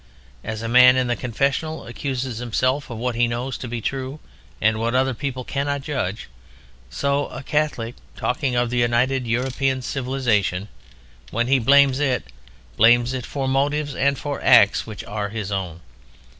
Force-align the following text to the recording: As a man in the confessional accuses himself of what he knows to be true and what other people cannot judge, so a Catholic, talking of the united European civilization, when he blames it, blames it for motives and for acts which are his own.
As 0.43 0.63
a 0.63 0.67
man 0.67 0.95
in 0.97 1.05
the 1.05 1.15
confessional 1.15 1.85
accuses 1.85 2.39
himself 2.39 2.89
of 2.89 2.97
what 2.97 3.13
he 3.13 3.27
knows 3.27 3.55
to 3.59 3.67
be 3.67 3.81
true 3.81 4.19
and 4.59 4.79
what 4.79 4.95
other 4.95 5.13
people 5.13 5.43
cannot 5.43 5.83
judge, 5.83 6.27
so 6.89 7.27
a 7.27 7.43
Catholic, 7.43 7.93
talking 8.15 8.55
of 8.55 8.71
the 8.71 8.79
united 8.79 9.27
European 9.27 9.83
civilization, 9.83 10.69
when 11.29 11.45
he 11.45 11.59
blames 11.59 11.99
it, 11.99 12.23
blames 12.77 13.13
it 13.13 13.27
for 13.27 13.47
motives 13.47 13.93
and 13.93 14.17
for 14.17 14.41
acts 14.43 14.87
which 14.87 15.03
are 15.03 15.29
his 15.29 15.51
own. 15.51 15.81